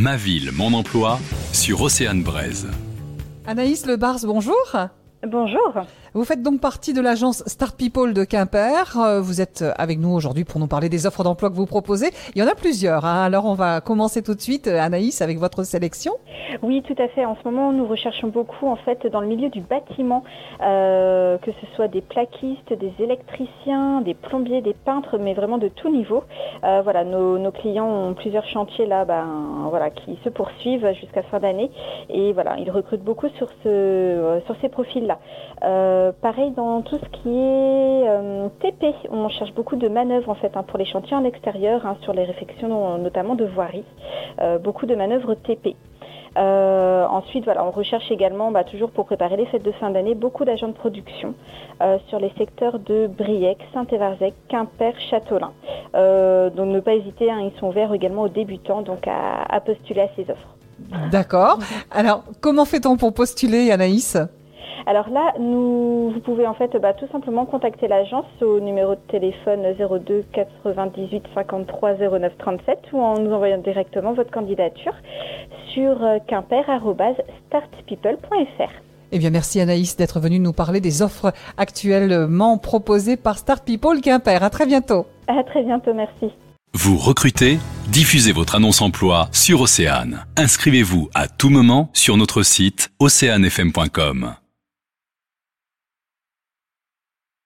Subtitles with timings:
[0.00, 1.18] Ma ville, mon emploi
[1.52, 2.70] sur Océane Braise.
[3.46, 4.56] Anaïs Lebars, bonjour.
[5.26, 5.74] Bonjour.
[6.14, 8.98] Vous faites donc partie de l'agence Start People de Quimper.
[8.98, 12.08] Euh, vous êtes avec nous aujourd'hui pour nous parler des offres d'emploi que vous proposez.
[12.34, 13.04] Il y en a plusieurs.
[13.04, 13.24] Hein.
[13.24, 16.14] Alors on va commencer tout de suite, Anaïs, avec votre sélection.
[16.62, 17.26] Oui, tout à fait.
[17.26, 20.24] En ce moment, nous recherchons beaucoup en fait dans le milieu du bâtiment,
[20.62, 25.68] euh, que ce soit des plaquistes, des électriciens, des plombiers, des peintres, mais vraiment de
[25.68, 26.24] tout niveau.
[26.64, 29.26] Euh, voilà, nos, clients ont plusieurs chantiers là, ben,
[29.70, 31.70] voilà, qui se poursuivent jusqu'à fin d'année,
[32.08, 35.18] et voilà, ils recrutent beaucoup sur sur ces profils-là.
[35.62, 40.34] Euh, pareil dans tout ce qui est euh, TP, on cherche beaucoup de manœuvres en
[40.34, 43.84] fait hein, pour les chantiers en extérieur, hein, sur les réfections notamment de voirie,
[44.40, 45.76] euh, beaucoup de manœuvres TP.
[46.36, 50.44] ensuite, voilà, on recherche également, bah, toujours pour préparer les fêtes de fin d'année, beaucoup
[50.44, 51.34] d'agents de production
[52.08, 55.52] sur les secteurs de Briec, Saint-Évarzec, Quimper, Châtelain.
[55.94, 60.02] Donc ne pas hésiter, hein, ils sont ouverts également aux débutants donc à, à postuler
[60.02, 60.56] à ces offres.
[61.10, 61.58] D'accord.
[61.90, 64.16] Alors, comment fait-on pour postuler, Anaïs?
[64.86, 69.00] Alors là, nous, vous pouvez en fait bah, tout simplement contacter l'agence au numéro de
[69.08, 74.94] téléphone 02 98 53 09 37 ou en nous envoyant directement votre candidature
[75.74, 78.89] sur euh, quimper.startpeople.fr.
[79.12, 84.00] Eh bien, merci Anaïs d'être venue nous parler des offres actuellement proposées par Start People
[84.00, 84.42] Quimper.
[84.42, 85.06] À très bientôt.
[85.26, 86.32] À très bientôt, merci.
[86.74, 87.58] Vous recrutez
[87.88, 90.24] Diffusez votre annonce emploi sur Océane.
[90.36, 94.34] Inscrivez-vous à tout moment sur notre site oceanefm.com.